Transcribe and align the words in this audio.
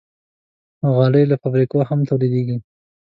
غالۍ 0.95 1.23
له 1.29 1.35
فابریکو 1.41 1.79
هم 1.89 1.99
تولیدېږي. 2.09 2.57